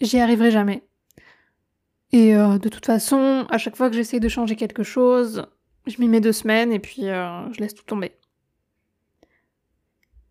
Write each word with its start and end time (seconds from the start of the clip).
j'y 0.00 0.18
arriverai 0.18 0.50
jamais. 0.50 0.84
Et 2.12 2.34
euh, 2.34 2.58
de 2.58 2.68
toute 2.68 2.86
façon, 2.86 3.46
à 3.50 3.58
chaque 3.58 3.76
fois 3.76 3.90
que 3.90 3.96
j'essaie 3.96 4.20
de 4.20 4.28
changer 4.28 4.56
quelque 4.56 4.82
chose, 4.82 5.46
je 5.86 6.00
m'y 6.00 6.08
mets 6.08 6.20
deux 6.20 6.32
semaines 6.32 6.72
et 6.72 6.78
puis 6.78 7.08
euh, 7.08 7.52
je 7.52 7.60
laisse 7.60 7.74
tout 7.74 7.84
tomber. 7.84 8.12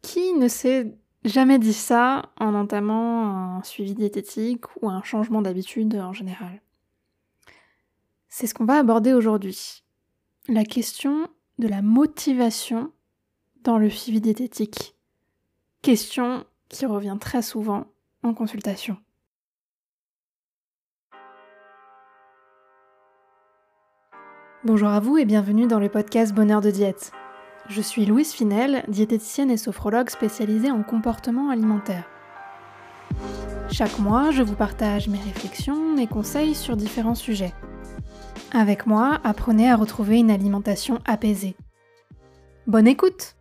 Qui 0.01 0.33
ne 0.33 0.47
s'est 0.47 0.95
jamais 1.23 1.59
dit 1.59 1.73
ça 1.73 2.31
en 2.39 2.55
entamant 2.55 3.57
un 3.57 3.63
suivi 3.63 3.93
diététique 3.93 4.63
ou 4.81 4.89
un 4.89 5.03
changement 5.03 5.41
d'habitude 5.41 5.95
en 5.95 6.13
général? 6.13 6.61
C'est 8.29 8.47
ce 8.47 8.53
qu'on 8.53 8.65
va 8.65 8.77
aborder 8.77 9.13
aujourd'hui. 9.13 9.83
La 10.47 10.63
question 10.63 11.27
de 11.59 11.67
la 11.67 11.81
motivation 11.81 12.91
dans 13.63 13.77
le 13.77 13.89
suivi 13.89 14.21
diététique. 14.21 14.95
Question 15.81 16.45
qui 16.69 16.85
revient 16.85 17.17
très 17.19 17.41
souvent 17.41 17.87
en 18.23 18.33
consultation. 18.33 18.97
Bonjour 24.67 24.89
à 24.89 24.99
vous 24.99 25.17
et 25.17 25.23
bienvenue 25.23 25.65
dans 25.65 25.79
le 25.79 25.87
podcast 25.87 26.35
Bonheur 26.35 26.59
de 26.59 26.71
diète. 26.71 27.13
Je 27.69 27.79
suis 27.79 28.05
Louise 28.05 28.33
Finel, 28.33 28.83
diététicienne 28.89 29.49
et 29.49 29.55
sophrologue 29.55 30.09
spécialisée 30.09 30.71
en 30.71 30.83
comportement 30.83 31.49
alimentaire. 31.49 32.03
Chaque 33.71 33.97
mois, 33.97 34.31
je 34.31 34.43
vous 34.43 34.57
partage 34.57 35.07
mes 35.07 35.21
réflexions, 35.21 35.95
mes 35.95 36.05
conseils 36.05 36.53
sur 36.53 36.75
différents 36.75 37.15
sujets. 37.15 37.53
Avec 38.51 38.85
moi, 38.85 39.21
apprenez 39.23 39.71
à 39.71 39.77
retrouver 39.77 40.17
une 40.17 40.31
alimentation 40.31 40.99
apaisée. 41.05 41.55
Bonne 42.67 42.87
écoute 42.87 43.37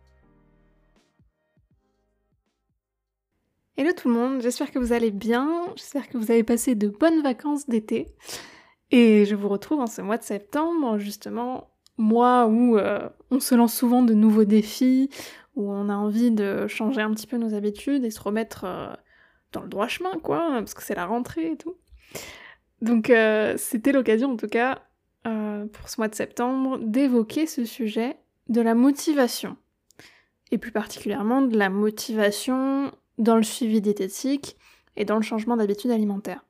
Hello 3.75 3.91
tout 3.91 4.07
le 4.07 4.13
monde, 4.13 4.41
j'espère 4.41 4.71
que 4.71 4.79
vous 4.79 4.93
allez 4.93 5.11
bien, 5.11 5.65
j'espère 5.75 6.07
que 6.07 6.17
vous 6.17 6.31
avez 6.31 6.45
passé 6.45 6.73
de 6.73 6.87
bonnes 6.87 7.21
vacances 7.21 7.67
d'été. 7.67 8.15
Et 8.91 9.25
je 9.25 9.35
vous 9.35 9.49
retrouve 9.49 9.79
en 9.79 9.87
ce 9.87 10.01
mois 10.01 10.17
de 10.17 10.23
septembre, 10.23 10.97
justement, 10.97 11.69
mois 11.97 12.47
où 12.47 12.77
euh, 12.77 13.09
on 13.31 13.39
se 13.39 13.55
lance 13.55 13.73
souvent 13.73 14.01
de 14.01 14.13
nouveaux 14.13 14.45
défis, 14.45 15.09
où 15.55 15.71
on 15.71 15.89
a 15.89 15.95
envie 15.95 16.31
de 16.31 16.67
changer 16.67 17.01
un 17.01 17.11
petit 17.11 17.27
peu 17.27 17.37
nos 17.37 17.53
habitudes 17.53 18.05
et 18.05 18.11
se 18.11 18.21
remettre 18.21 18.63
euh, 18.65 18.93
dans 19.51 19.61
le 19.61 19.67
droit 19.67 19.87
chemin, 19.87 20.17
quoi, 20.23 20.49
parce 20.51 20.73
que 20.73 20.83
c'est 20.83 20.95
la 20.95 21.05
rentrée 21.05 21.51
et 21.51 21.57
tout. 21.57 21.75
Donc 22.81 23.09
euh, 23.09 23.55
c'était 23.57 23.91
l'occasion, 23.91 24.31
en 24.31 24.37
tout 24.37 24.47
cas, 24.47 24.81
pour 25.73 25.89
ce 25.89 25.99
mois 25.99 26.07
de 26.07 26.15
septembre, 26.15 26.79
d'évoquer 26.79 27.47
ce 27.47 27.65
sujet 27.65 28.15
de 28.47 28.61
la 28.61 28.75
motivation. 28.75 29.57
Et 30.51 30.57
plus 30.57 30.71
particulièrement 30.71 31.41
de 31.41 31.57
la 31.57 31.69
motivation 31.69 32.93
dans 33.17 33.35
le 33.35 33.43
suivi 33.43 33.81
diététique 33.81 34.55
et 34.95 35.03
dans 35.03 35.17
le 35.17 35.23
changement 35.23 35.57
d'habitude 35.57 35.91
alimentaire 35.91 36.45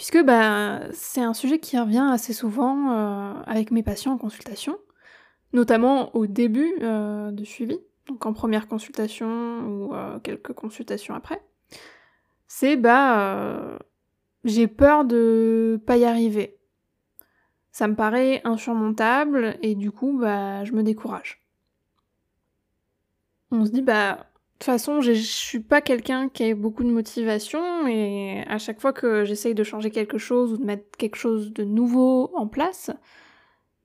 puisque 0.00 0.24
bah, 0.24 0.80
c'est 0.94 1.20
un 1.20 1.34
sujet 1.34 1.58
qui 1.58 1.78
revient 1.78 2.08
assez 2.10 2.32
souvent 2.32 2.90
euh, 2.90 3.34
avec 3.44 3.70
mes 3.70 3.82
patients 3.82 4.12
en 4.12 4.16
consultation, 4.16 4.78
notamment 5.52 6.16
au 6.16 6.26
début 6.26 6.72
euh, 6.80 7.30
de 7.30 7.44
suivi, 7.44 7.78
donc 8.08 8.24
en 8.24 8.32
première 8.32 8.66
consultation 8.66 9.28
ou 9.28 9.94
euh, 9.94 10.18
quelques 10.20 10.54
consultations 10.54 11.14
après. 11.14 11.44
C'est 12.48 12.78
bah 12.78 13.78
j'ai 14.42 14.68
peur 14.68 15.04
de 15.04 15.78
pas 15.86 15.98
y 15.98 16.06
arriver. 16.06 16.56
Ça 17.70 17.86
me 17.86 17.94
paraît 17.94 18.40
insurmontable 18.44 19.58
et 19.60 19.74
du 19.74 19.90
coup 19.90 20.18
bah 20.18 20.64
je 20.64 20.72
me 20.72 20.82
décourage. 20.82 21.46
On 23.50 23.66
se 23.66 23.70
dit 23.70 23.82
bah 23.82 24.29
toute 24.60 24.66
façon, 24.66 25.00
je 25.00 25.12
suis 25.12 25.60
pas 25.60 25.80
quelqu'un 25.80 26.28
qui 26.28 26.44
a 26.44 26.54
beaucoup 26.54 26.84
de 26.84 26.90
motivation 26.90 27.86
et 27.86 28.44
à 28.46 28.58
chaque 28.58 28.78
fois 28.78 28.92
que 28.92 29.24
j'essaye 29.24 29.54
de 29.54 29.64
changer 29.64 29.90
quelque 29.90 30.18
chose 30.18 30.52
ou 30.52 30.58
de 30.58 30.64
mettre 30.64 30.98
quelque 30.98 31.16
chose 31.16 31.50
de 31.54 31.64
nouveau 31.64 32.30
en 32.34 32.46
place, 32.46 32.90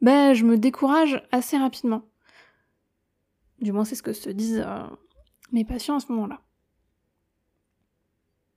ben 0.02 0.34
je 0.34 0.44
me 0.44 0.58
décourage 0.58 1.26
assez 1.32 1.58
rapidement. 1.58 2.04
Du 3.60 3.72
moins, 3.72 3.86
c'est 3.86 3.96
ce 3.96 4.04
que 4.04 4.12
se 4.12 4.30
disent 4.30 4.66
euh, 4.68 4.84
mes 5.54 5.64
patients 5.64 5.96
à 5.96 6.00
ce 6.02 6.12
moment-là. 6.12 6.42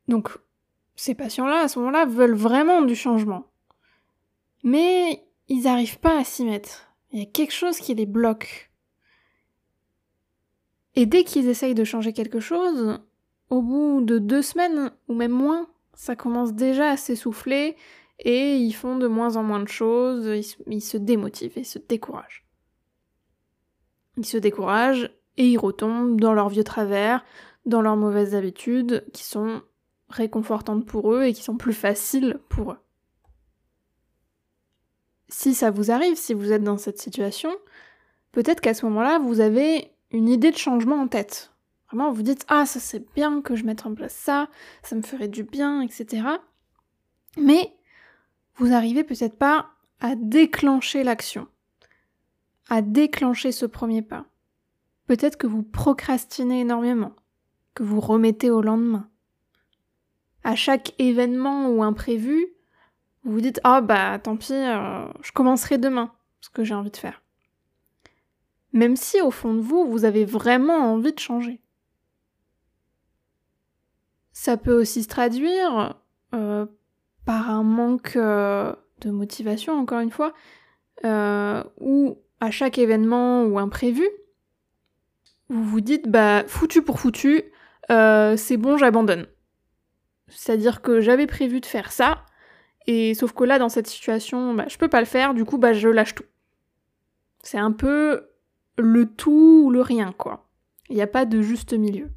Donc, 0.08 0.36
ces 0.96 1.14
patients-là, 1.14 1.60
à 1.60 1.68
ce 1.68 1.78
moment-là, 1.78 2.04
veulent 2.04 2.34
vraiment 2.34 2.82
du 2.82 2.96
changement. 2.96 3.46
Mais 4.64 5.24
ils 5.46 5.62
n'arrivent 5.62 6.00
pas 6.00 6.18
à 6.18 6.24
s'y 6.24 6.44
mettre. 6.44 6.92
Il 7.12 7.20
y 7.20 7.22
a 7.22 7.26
quelque 7.26 7.54
chose 7.54 7.78
qui 7.78 7.94
les 7.94 8.06
bloque. 8.06 8.67
Et 10.98 11.06
dès 11.06 11.22
qu'ils 11.22 11.48
essayent 11.48 11.76
de 11.76 11.84
changer 11.84 12.12
quelque 12.12 12.40
chose, 12.40 12.98
au 13.50 13.62
bout 13.62 14.00
de 14.00 14.18
deux 14.18 14.42
semaines, 14.42 14.90
ou 15.06 15.14
même 15.14 15.30
moins, 15.30 15.68
ça 15.94 16.16
commence 16.16 16.54
déjà 16.54 16.90
à 16.90 16.96
s'essouffler 16.96 17.76
et 18.18 18.56
ils 18.56 18.72
font 18.72 18.98
de 18.98 19.06
moins 19.06 19.36
en 19.36 19.44
moins 19.44 19.60
de 19.60 19.68
choses, 19.68 20.26
ils, 20.66 20.82
se 20.82 20.96
démotivent 20.96 21.56
et 21.56 21.62
se 21.62 21.78
découragent. 21.78 22.44
Ils 24.16 24.26
se 24.26 24.38
découragent 24.38 25.08
et 25.36 25.46
ils 25.46 25.56
retombent 25.56 26.20
dans 26.20 26.34
leurs 26.34 26.48
vieux 26.48 26.64
travers, 26.64 27.24
dans 27.64 27.80
leurs 27.80 27.96
mauvaises 27.96 28.34
habitudes 28.34 29.04
qui 29.12 29.22
sont 29.22 29.62
réconfortantes 30.08 30.84
pour 30.84 31.14
eux 31.14 31.22
et 31.22 31.32
qui 31.32 31.44
sont 31.44 31.56
plus 31.56 31.74
faciles 31.74 32.40
pour 32.48 32.72
eux. 32.72 32.78
Si 35.28 35.54
ça 35.54 35.70
vous 35.70 35.92
arrive, 35.92 36.16
si 36.16 36.34
vous 36.34 36.50
êtes 36.50 36.64
dans 36.64 36.76
cette 36.76 36.98
situation, 36.98 37.54
peut-être 38.32 38.60
qu'à 38.60 38.74
ce 38.74 38.84
moment-là, 38.84 39.20
vous 39.20 39.38
avez 39.38 39.92
une 40.10 40.28
idée 40.28 40.50
de 40.50 40.56
changement 40.56 41.00
en 41.00 41.08
tête. 41.08 41.52
Vraiment, 41.90 42.12
vous 42.12 42.22
dites 42.22 42.44
Ah, 42.48 42.66
ça 42.66 42.80
c'est 42.80 43.12
bien 43.14 43.40
que 43.40 43.56
je 43.56 43.64
mette 43.64 43.86
en 43.86 43.94
place 43.94 44.14
ça, 44.14 44.48
ça 44.82 44.96
me 44.96 45.02
ferait 45.02 45.28
du 45.28 45.42
bien, 45.42 45.80
etc. 45.80 46.22
Mais 47.36 47.74
vous 48.56 48.72
arrivez 48.72 49.04
peut-être 49.04 49.38
pas 49.38 49.70
à 50.00 50.14
déclencher 50.14 51.02
l'action, 51.02 51.48
à 52.68 52.82
déclencher 52.82 53.52
ce 53.52 53.66
premier 53.66 54.02
pas. 54.02 54.26
Peut-être 55.06 55.36
que 55.36 55.46
vous 55.46 55.62
procrastinez 55.62 56.60
énormément, 56.60 57.12
que 57.74 57.82
vous 57.82 58.00
remettez 58.00 58.50
au 58.50 58.60
lendemain. 58.60 59.08
À 60.44 60.54
chaque 60.54 60.94
événement 60.98 61.68
ou 61.68 61.82
imprévu, 61.82 62.46
vous 63.24 63.32
vous 63.32 63.40
dites 63.40 63.60
Ah, 63.64 63.80
bah 63.80 64.18
tant 64.18 64.36
pis, 64.36 64.52
euh, 64.52 65.06
je 65.22 65.32
commencerai 65.32 65.78
demain 65.78 66.12
ce 66.40 66.50
que 66.50 66.64
j'ai 66.64 66.74
envie 66.74 66.90
de 66.90 66.96
faire 66.96 67.22
même 68.72 68.96
si 68.96 69.20
au 69.20 69.30
fond 69.30 69.54
de 69.54 69.60
vous, 69.60 69.86
vous 69.86 70.04
avez 70.04 70.24
vraiment 70.24 70.92
envie 70.92 71.12
de 71.12 71.18
changer. 71.18 71.60
Ça 74.32 74.56
peut 74.56 74.78
aussi 74.78 75.02
se 75.02 75.08
traduire 75.08 75.96
euh, 76.34 76.66
par 77.24 77.50
un 77.50 77.62
manque 77.62 78.16
euh, 78.16 78.72
de 79.00 79.10
motivation, 79.10 79.78
encore 79.78 80.00
une 80.00 80.10
fois, 80.10 80.32
euh, 81.04 81.62
ou 81.78 82.18
à 82.40 82.50
chaque 82.50 82.78
événement 82.78 83.44
ou 83.44 83.58
imprévu, 83.58 84.06
vous 85.48 85.64
vous 85.64 85.80
dites, 85.80 86.08
bah, 86.08 86.44
foutu 86.46 86.82
pour 86.82 87.00
foutu, 87.00 87.42
c'est 87.88 88.56
bon, 88.58 88.76
j'abandonne. 88.76 89.26
C'est-à-dire 90.28 90.82
que 90.82 91.00
j'avais 91.00 91.26
prévu 91.26 91.60
de 91.60 91.66
faire 91.66 91.90
ça, 91.90 92.26
et 92.86 93.14
sauf 93.14 93.32
que 93.32 93.44
là, 93.44 93.58
dans 93.58 93.68
cette 93.68 93.86
situation, 93.86 94.54
bah, 94.54 94.64
je 94.68 94.78
peux 94.78 94.88
pas 94.88 95.00
le 95.00 95.06
faire, 95.06 95.34
du 95.34 95.44
coup, 95.44 95.58
bah, 95.58 95.72
je 95.72 95.88
lâche 95.88 96.14
tout. 96.14 96.24
C'est 97.42 97.58
un 97.58 97.72
peu 97.72 98.28
le 98.78 99.06
tout 99.06 99.62
ou 99.66 99.70
le 99.70 99.80
rien, 99.80 100.12
quoi. 100.12 100.48
Il 100.88 100.96
n'y 100.96 101.02
a 101.02 101.06
pas 101.06 101.24
de 101.24 101.42
juste 101.42 101.72
milieu. 101.74 102.10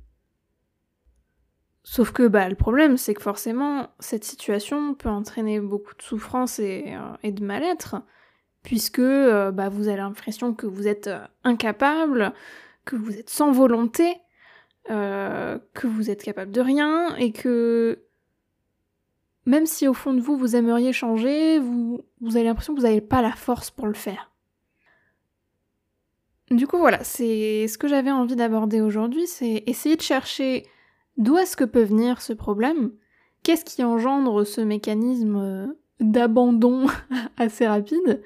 Sauf 1.83 2.11
que 2.11 2.27
bah, 2.27 2.47
le 2.47 2.55
problème, 2.55 2.97
c'est 2.97 3.13
que 3.13 3.21
forcément, 3.21 3.89
cette 3.99 4.23
situation 4.23 4.93
peut 4.93 5.09
entraîner 5.09 5.59
beaucoup 5.59 5.95
de 5.95 6.01
souffrance 6.01 6.59
et, 6.59 6.95
euh, 7.23 7.31
de 7.31 7.43
mal-être, 7.43 7.95
puisque 8.63 8.99
euh, 8.99 9.51
bah, 9.51 9.69
vous 9.69 9.87
avez 9.87 9.97
l'impression 9.97 10.53
que 10.53 10.67
vous 10.67 10.87
êtes 10.87 11.07
euh, 11.07 11.25
incapable, 11.43 12.33
que 12.85 12.95
vous 12.95 13.17
êtes 13.17 13.29
sans 13.29 13.51
volonté, 13.51 14.15
que 14.87 15.87
vous 15.87 16.09
êtes 16.09 16.23
capable 16.23 16.51
de 16.51 16.59
rien, 16.59 17.15
et 17.15 17.31
que 17.31 17.99
même 19.45 19.65
si 19.65 19.87
au 19.87 19.93
fond 19.93 20.13
de 20.13 20.19
vous, 20.19 20.35
vous 20.35 20.55
aimeriez 20.55 20.91
changer, 20.91 21.59
vous, 21.59 22.01
vous 22.19 22.35
avez 22.35 22.45
l'impression 22.45 22.73
que 22.73 22.79
vous 22.79 22.85
n'avez 22.85 22.99
pas 22.99 23.21
la 23.21 23.31
force 23.31 23.71
pour 23.71 23.87
le 23.87 23.93
faire. 23.93 24.30
Du 26.51 26.67
coup, 26.67 26.77
voilà, 26.77 27.01
c'est 27.05 27.69
ce 27.69 27.77
que 27.77 27.87
j'avais 27.87 28.11
envie 28.11 28.35
d'aborder 28.35 28.81
aujourd'hui, 28.81 29.25
c'est 29.25 29.63
essayer 29.67 29.95
de 29.95 30.01
chercher 30.01 30.67
d'où 31.15 31.37
est-ce 31.37 31.55
que 31.55 31.63
peut 31.63 31.83
venir 31.83 32.21
ce 32.21 32.33
problème, 32.33 32.91
qu'est-ce 33.41 33.63
qui 33.63 33.85
engendre 33.85 34.43
ce 34.45 34.59
mécanisme 34.59 35.37
euh, 35.37 35.67
d'abandon 36.01 36.87
assez 37.37 37.65
rapide, 37.65 38.21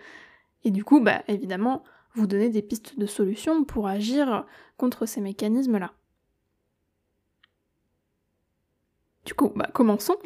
et 0.64 0.72
du 0.72 0.84
coup, 0.84 1.02
bah, 1.02 1.22
évidemment, 1.28 1.84
vous 2.16 2.26
donner 2.26 2.50
des 2.50 2.64
pistes 2.64 2.98
de 2.98 3.06
solutions 3.06 3.64
pour 3.64 3.88
agir 3.88 4.48
contre 4.78 5.06
ces 5.06 5.22
mécanismes-là. 5.22 5.94
Du 9.26 9.36
coup, 9.36 9.52
bah, 9.56 9.70
commençons. 9.72 10.18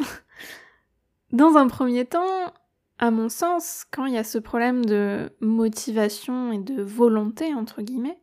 Dans 1.33 1.57
un 1.57 1.67
premier 1.67 2.05
temps, 2.05 2.53
à 2.99 3.11
mon 3.11 3.29
sens, 3.29 3.85
quand 3.91 4.05
il 4.05 4.13
y 4.13 4.17
a 4.17 4.25
ce 4.25 4.37
problème 4.37 4.85
de 4.85 5.31
motivation 5.39 6.51
et 6.51 6.59
de 6.59 6.81
volonté, 6.83 7.53
entre 7.53 7.81
guillemets, 7.81 8.19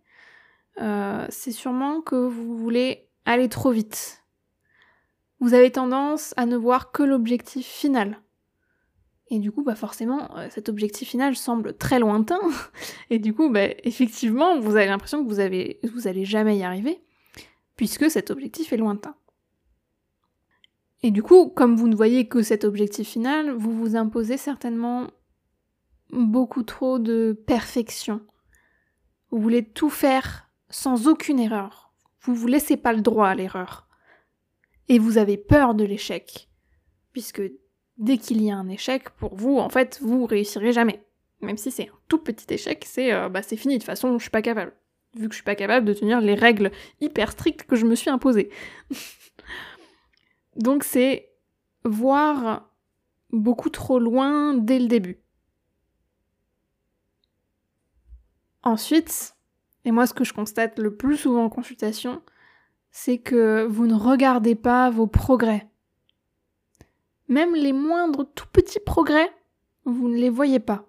euh, 0.83 1.27
c'est 1.31 1.51
sûrement 1.51 2.03
que 2.03 2.15
vous 2.15 2.59
voulez 2.59 3.09
aller 3.25 3.49
trop 3.49 3.71
vite. 3.71 4.23
vous 5.41 5.55
avez 5.55 5.71
tendance 5.73 6.33
à 6.37 6.47
ne 6.47 6.57
voir 6.57 6.93
que 6.93 7.03
l'objectif 7.03 7.67
final. 7.67 8.21
Et 9.29 9.39
du 9.39 9.51
coup, 9.51 9.65
bah 9.65 9.75
forcément, 9.75 10.37
euh, 10.37 10.49
cet 10.51 10.69
objectif 10.69 11.09
final 11.09 11.35
semble 11.35 11.77
très 11.77 11.99
lointain. 11.99 12.39
Et 13.11 13.19
du 13.19 13.35
coup, 13.35 13.51
bah, 13.51 13.69
effectivement, 13.83 14.61
vous 14.61 14.77
avez 14.77 14.87
l'impression 14.87 15.25
que 15.25 15.29
vous, 15.29 15.41
avez, 15.41 15.81
vous 15.95 16.07
allez 16.07 16.25
jamais 16.25 16.57
y 16.57 16.63
arriver, 16.63 17.03
puisque 17.77 18.11
cet 18.11 18.31
objectif 18.31 18.73
est 18.73 18.77
lointain. 18.77 19.17
Et 21.07 21.13
du 21.13 21.23
coup, 21.23 21.49
comme 21.51 21.77
vous 21.77 21.87
ne 21.87 21.95
voyez 21.95 22.27
que 22.27 22.43
cet 22.43 22.65
objectif 22.65 23.07
final, 23.07 23.53
vous 23.53 23.71
vous 23.71 23.95
imposez 23.95 24.37
certainement 24.37 25.07
beaucoup 26.11 26.65
trop 26.65 26.99
de 26.99 27.41
perfection. 27.47 28.23
Vous 29.31 29.39
voulez 29.39 29.65
tout 29.65 29.89
faire 29.89 30.51
sans 30.69 31.07
aucune 31.07 31.39
erreur. 31.39 31.93
Vous 32.23 32.35
vous 32.35 32.49
laissez 32.49 32.77
pas 32.77 32.93
le 32.93 33.03
droit 33.03 33.29
à 33.29 33.37
l'erreur. 33.37 33.87
Et 34.89 34.99
vous 34.99 35.17
avez 35.17 35.37
peur 35.37 35.77
de 35.77 35.85
l'échec. 35.85 36.51
Puisque 37.13 37.43
dès 37.99 38.19
qu'il 38.19 38.43
y 38.43 38.51
a 38.51 38.57
un 38.57 38.69
échec, 38.69 39.11
pour 39.11 39.37
vous, 39.37 39.59
en 39.59 39.69
fait, 39.69 40.01
vous 40.03 40.27
réussirez 40.27 40.73
jamais. 40.73 41.07
Même 41.41 41.57
si 41.57 41.71
c'est 41.71 41.89
un 41.89 41.99
tout 42.09 42.19
petit 42.19 42.53
échec, 42.53 42.85
c'est 42.85 43.13
euh, 43.13 43.29
bah, 43.29 43.43
fini, 43.43 43.75
de 43.75 43.79
toute 43.79 43.87
façon, 43.87 44.19
je 44.19 44.25
suis 44.25 44.31
pas 44.31 44.43
capable. 44.43 44.73
Vu 45.15 45.29
que 45.29 45.35
je 45.35 45.37
suis 45.37 45.45
pas 45.45 45.55
capable 45.55 45.87
de 45.87 45.93
tenir 45.93 46.21
les 46.21 46.35
règles 46.35 46.73
hyper 47.01 47.31
strictes 47.31 47.63
que 47.63 47.77
je 47.77 47.87
me 47.87 47.95
suis 47.95 48.11
imposées. 48.11 48.51
Donc 50.57 50.85
c'est 50.85 51.33
voir 51.85 52.71
beaucoup 53.31 53.71
trop 53.71 53.99
loin 53.99 54.55
dès 54.55 54.79
le 54.79 54.89
début. 54.89 55.21
Ensuite, 58.63 59.37
et 59.85 59.93
moi 59.93 60.07
ce 60.07 60.15
que 60.15 60.25
je 60.25 60.33
constate 60.33 60.79
le 60.79 60.97
plus 60.97 61.17
souvent 61.17 61.45
en 61.45 61.49
consultation, 61.49 62.23
c'est 62.91 63.19
que 63.19 63.67
vous 63.67 63.87
ne 63.87 63.95
regardez 63.95 64.55
pas 64.55 64.91
vos 64.91 65.07
progrès. 65.07 65.69
Même 67.29 67.55
les 67.55 67.73
moindres 67.73 68.25
tout 68.35 68.49
petits 68.53 68.81
progrès, 68.81 69.31
vous 69.85 70.09
ne 70.09 70.17
les 70.17 70.31
voyez 70.31 70.61
pas. 70.61 70.89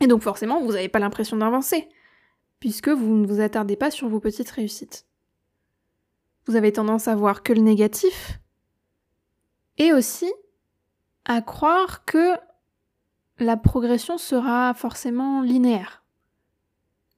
Et 0.00 0.06
donc 0.06 0.22
forcément, 0.22 0.62
vous 0.62 0.72
n'avez 0.72 0.88
pas 0.88 1.00
l'impression 1.00 1.36
d'avancer, 1.36 1.88
puisque 2.60 2.88
vous 2.88 3.14
ne 3.14 3.26
vous 3.26 3.40
attardez 3.40 3.76
pas 3.76 3.90
sur 3.90 4.08
vos 4.08 4.20
petites 4.20 4.50
réussites. 4.50 5.07
Vous 6.48 6.56
avez 6.56 6.72
tendance 6.72 7.08
à 7.08 7.14
voir 7.14 7.42
que 7.42 7.52
le 7.52 7.60
négatif, 7.60 8.40
et 9.76 9.92
aussi 9.92 10.32
à 11.26 11.42
croire 11.42 12.06
que 12.06 12.36
la 13.38 13.58
progression 13.58 14.16
sera 14.16 14.72
forcément 14.72 15.42
linéaire, 15.42 16.02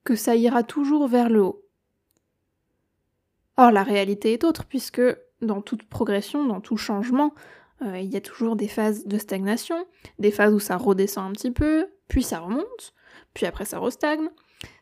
que 0.02 0.16
ça 0.16 0.34
ira 0.34 0.64
toujours 0.64 1.06
vers 1.06 1.30
le 1.30 1.42
haut. 1.42 1.64
Or 3.56 3.70
la 3.70 3.84
réalité 3.84 4.32
est 4.32 4.42
autre, 4.42 4.64
puisque 4.64 5.02
dans 5.40 5.62
toute 5.62 5.84
progression, 5.84 6.44
dans 6.44 6.60
tout 6.60 6.76
changement, 6.76 7.32
euh, 7.82 7.98
il 7.98 8.10
y 8.10 8.16
a 8.16 8.20
toujours 8.20 8.56
des 8.56 8.68
phases 8.68 9.06
de 9.06 9.16
stagnation, 9.16 9.86
des 10.18 10.32
phases 10.32 10.52
où 10.52 10.58
ça 10.58 10.76
redescend 10.76 11.30
un 11.30 11.32
petit 11.32 11.52
peu, 11.52 11.86
puis 12.08 12.24
ça 12.24 12.40
remonte, 12.40 12.94
puis 13.32 13.46
après 13.46 13.64
ça 13.64 13.78
restagne. 13.78 14.28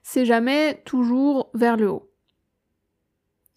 C'est 0.02 0.24
jamais 0.24 0.82
toujours 0.86 1.50
vers 1.52 1.76
le 1.76 1.90
haut. 1.90 2.07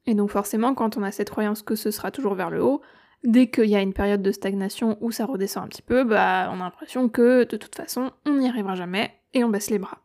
Et 0.06 0.16
donc 0.16 0.32
forcément, 0.32 0.74
quand 0.74 0.98
on 0.98 1.04
a 1.04 1.12
cette 1.12 1.30
croyance 1.30 1.62
que 1.62 1.76
ce 1.76 1.92
sera 1.92 2.12
toujours 2.12 2.36
vers 2.36 2.50
le 2.50 2.64
haut, 2.64 2.82
dès 3.24 3.50
qu'il 3.50 3.66
y 3.66 3.76
a 3.76 3.82
une 3.82 3.94
période 3.94 4.22
de 4.22 4.32
stagnation 4.32 4.98
où 5.02 5.12
ça 5.12 5.26
redescend 5.26 5.66
un 5.66 5.68
petit 5.68 5.84
peu, 5.84 6.04
bah 6.04 6.50
on 6.52 6.56
a 6.56 6.64
l'impression 6.64 7.08
que 7.10 7.44
de 7.44 7.58
toute 7.58 7.76
façon 7.76 8.12
on 8.26 8.34
n'y 8.34 8.50
arrivera 8.50 8.76
jamais 8.76 9.14
et 9.34 9.44
on 9.44 9.50
baisse 9.50 9.70
les 9.70 9.80
bras. 9.80 10.00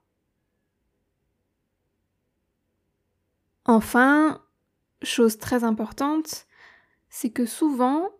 Enfin, 3.64 4.42
chose 5.02 5.38
très 5.38 5.64
importante, 5.64 6.46
c'est 7.08 7.30
que 7.30 7.46
souvent 7.46 8.10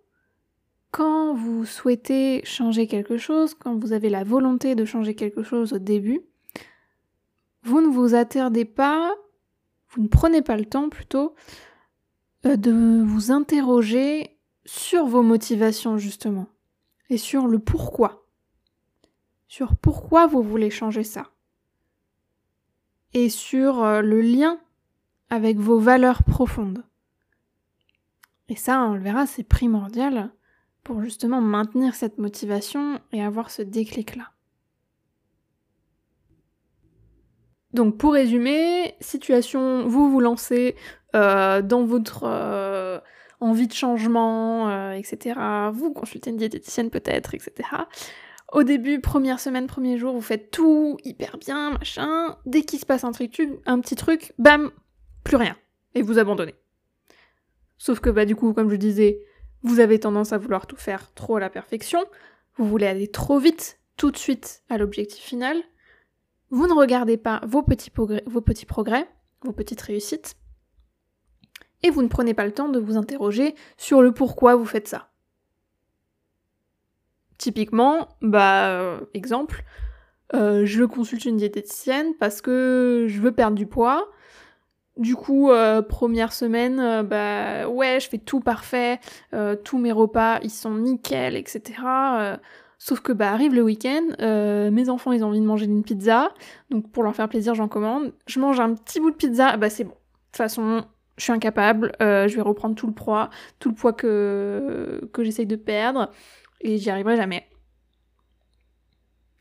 quand 0.96 1.34
vous 1.34 1.66
souhaitez 1.66 2.40
changer 2.44 2.86
quelque 2.86 3.18
chose, 3.18 3.52
quand 3.52 3.76
vous 3.76 3.92
avez 3.92 4.08
la 4.08 4.24
volonté 4.24 4.74
de 4.74 4.86
changer 4.86 5.14
quelque 5.14 5.42
chose 5.42 5.74
au 5.74 5.78
début, 5.78 6.22
vous 7.64 7.82
ne 7.82 7.88
vous 7.88 8.14
attardez 8.14 8.64
pas, 8.64 9.14
vous 9.96 10.02
ne 10.02 10.08
prenez 10.08 10.42
pas 10.42 10.56
le 10.56 10.66
temps 10.66 10.88
plutôt 10.88 11.34
euh, 12.44 12.56
de 12.56 13.02
vous 13.02 13.30
interroger 13.30 14.38
sur 14.66 15.06
vos 15.06 15.22
motivations 15.22 15.96
justement 15.96 16.48
et 17.08 17.16
sur 17.16 17.46
le 17.46 17.58
pourquoi. 17.58 18.26
Sur 19.48 19.74
pourquoi 19.76 20.26
vous 20.26 20.42
voulez 20.42 20.70
changer 20.70 21.04
ça. 21.04 21.30
Et 23.14 23.30
sur 23.30 23.82
euh, 23.82 24.02
le 24.02 24.20
lien 24.20 24.58
avec 25.30 25.58
vos 25.58 25.78
valeurs 25.78 26.24
profondes. 26.24 26.84
Et 28.48 28.56
ça, 28.56 28.82
on 28.82 28.94
le 28.94 29.00
verra, 29.00 29.26
c'est 29.26 29.44
primordial 29.44 30.30
pour 30.84 31.02
justement 31.02 31.40
maintenir 31.40 31.94
cette 31.94 32.18
motivation 32.18 33.00
et 33.12 33.22
avoir 33.22 33.50
ce 33.50 33.62
déclic-là. 33.62 34.35
Donc 37.76 37.98
pour 37.98 38.14
résumer, 38.14 38.94
situation, 39.00 39.86
vous 39.86 40.10
vous 40.10 40.20
lancez 40.20 40.76
euh, 41.14 41.60
dans 41.60 41.84
votre 41.84 42.22
euh, 42.24 42.98
envie 43.38 43.66
de 43.68 43.74
changement, 43.74 44.70
euh, 44.70 44.92
etc. 44.92 45.38
Vous 45.74 45.92
consultez 45.92 46.30
une 46.30 46.38
diététicienne 46.38 46.88
peut-être, 46.88 47.34
etc. 47.34 47.68
Au 48.50 48.62
début, 48.62 49.02
première 49.02 49.40
semaine, 49.40 49.66
premier 49.66 49.98
jour, 49.98 50.14
vous 50.14 50.22
faites 50.22 50.50
tout 50.50 50.96
hyper 51.04 51.36
bien, 51.36 51.72
machin. 51.72 52.38
Dès 52.46 52.62
qu'il 52.62 52.78
se 52.78 52.86
passe 52.86 53.04
un 53.04 53.12
truc, 53.12 53.42
un 53.66 53.78
petit 53.80 53.94
truc, 53.94 54.32
bam, 54.38 54.70
plus 55.22 55.36
rien. 55.36 55.54
Et 55.94 56.00
vous 56.00 56.18
abandonnez. 56.18 56.54
Sauf 57.76 58.00
que 58.00 58.08
bah 58.08 58.24
du 58.24 58.36
coup, 58.36 58.54
comme 58.54 58.70
je 58.70 58.76
disais, 58.76 59.20
vous 59.64 59.80
avez 59.80 60.00
tendance 60.00 60.32
à 60.32 60.38
vouloir 60.38 60.66
tout 60.66 60.76
faire 60.76 61.12
trop 61.12 61.36
à 61.36 61.40
la 61.40 61.50
perfection, 61.50 62.02
vous 62.56 62.66
voulez 62.66 62.86
aller 62.86 63.08
trop 63.08 63.38
vite, 63.38 63.80
tout 63.98 64.10
de 64.10 64.16
suite 64.16 64.62
à 64.70 64.78
l'objectif 64.78 65.22
final, 65.22 65.58
vous 66.50 66.66
ne 66.66 66.72
regardez 66.72 67.16
pas 67.16 67.40
vos 67.46 67.62
petits, 67.62 67.90
progrès, 67.90 68.22
vos 69.42 69.52
petites 69.52 69.80
réussites, 69.80 70.36
et 71.82 71.90
vous 71.90 72.02
ne 72.02 72.08
prenez 72.08 72.34
pas 72.34 72.44
le 72.44 72.52
temps 72.52 72.68
de 72.68 72.78
vous 72.78 72.96
interroger 72.96 73.54
sur 73.76 74.02
le 74.02 74.12
pourquoi 74.12 74.56
vous 74.56 74.64
faites 74.64 74.88
ça. 74.88 75.08
Typiquement, 77.38 78.08
bah, 78.22 78.68
euh, 78.68 79.00
exemple, 79.12 79.62
euh, 80.34 80.64
je 80.64 80.84
consulte 80.84 81.26
une 81.26 81.36
diététicienne 81.36 82.14
parce 82.18 82.40
que 82.40 83.06
je 83.08 83.20
veux 83.20 83.32
perdre 83.32 83.56
du 83.56 83.66
poids, 83.66 84.08
du 84.96 85.14
coup, 85.14 85.50
euh, 85.50 85.82
première 85.82 86.32
semaine, 86.32 87.02
bah 87.02 87.68
ouais, 87.68 88.00
je 88.00 88.08
fais 88.08 88.16
tout 88.16 88.40
parfait, 88.40 88.98
tous 89.62 89.76
mes 89.78 89.92
repas 89.92 90.38
ils 90.42 90.50
sont 90.50 90.74
nickel, 90.74 91.36
etc. 91.36 92.38
sauf 92.86 93.00
que 93.00 93.12
bah 93.12 93.32
arrive 93.32 93.54
le 93.54 93.62
week-end, 93.62 94.70
mes 94.70 94.88
enfants 94.88 95.12
ils 95.12 95.24
ont 95.24 95.28
envie 95.28 95.40
de 95.40 95.46
manger 95.46 95.64
une 95.64 95.82
pizza, 95.82 96.32
donc 96.70 96.90
pour 96.92 97.02
leur 97.02 97.16
faire 97.16 97.28
plaisir 97.28 97.54
j'en 97.54 97.66
commande. 97.66 98.12
Je 98.26 98.38
mange 98.38 98.60
un 98.60 98.74
petit 98.74 99.00
bout 99.00 99.10
de 99.10 99.16
pizza, 99.16 99.56
bah 99.56 99.70
c'est 99.70 99.84
bon. 99.84 99.90
De 99.90 99.96
toute 100.32 100.36
façon, 100.36 100.84
je 101.16 101.24
suis 101.24 101.32
incapable, 101.32 101.92
je 102.00 102.34
vais 102.34 102.42
reprendre 102.42 102.76
tout 102.76 102.86
le 102.86 102.92
poids, 102.92 103.30
tout 103.58 103.70
le 103.70 103.74
poids 103.74 103.92
que, 103.92 105.08
que 105.12 105.24
j'essaye 105.24 105.46
de 105.46 105.56
perdre, 105.56 106.12
et 106.60 106.78
j'y 106.78 106.90
arriverai 106.90 107.16
jamais. 107.16 107.48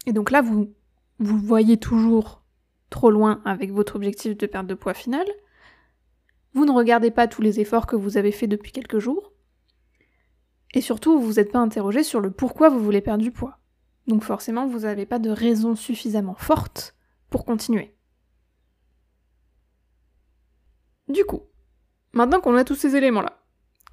Et 0.07 0.13
donc 0.13 0.31
là, 0.31 0.41
vous, 0.41 0.73
vous 1.19 1.37
voyez 1.37 1.77
toujours 1.77 2.41
trop 2.89 3.11
loin 3.11 3.41
avec 3.45 3.71
votre 3.71 3.95
objectif 3.95 4.37
de 4.37 4.45
perte 4.47 4.67
de 4.67 4.73
poids 4.73 4.93
final. 4.93 5.25
Vous 6.53 6.65
ne 6.65 6.71
regardez 6.71 7.11
pas 7.11 7.27
tous 7.27 7.41
les 7.41 7.59
efforts 7.59 7.85
que 7.85 7.95
vous 7.95 8.17
avez 8.17 8.31
faits 8.31 8.49
depuis 8.49 8.71
quelques 8.71 8.99
jours. 8.99 9.33
Et 10.75 10.81
surtout, 10.81 11.17
vous 11.17 11.25
vous 11.25 11.39
êtes 11.39 11.53
pas 11.53 11.59
interrogé 11.59 12.03
sur 12.03 12.19
le 12.19 12.29
pourquoi 12.29 12.67
vous 12.67 12.83
voulez 12.83 12.99
perdre 12.99 13.23
du 13.23 13.31
poids. 13.31 13.57
Donc 14.07 14.23
forcément, 14.23 14.67
vous 14.67 14.79
n'avez 14.79 15.05
pas 15.05 15.19
de 15.19 15.29
raison 15.29 15.75
suffisamment 15.75 16.35
forte 16.35 16.95
pour 17.29 17.45
continuer. 17.45 17.95
Du 21.07 21.23
coup, 21.23 21.43
maintenant 22.11 22.41
qu'on 22.41 22.57
a 22.57 22.65
tous 22.65 22.75
ces 22.75 22.97
éléments-là, 22.97 23.41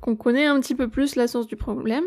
qu'on 0.00 0.16
connaît 0.16 0.46
un 0.46 0.58
petit 0.58 0.74
peu 0.74 0.88
plus 0.88 1.14
la 1.14 1.28
source 1.28 1.46
du 1.46 1.56
problème, 1.56 2.04